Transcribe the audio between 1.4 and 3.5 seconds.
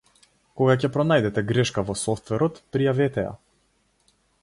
грешка во софтверот, пријавете ја.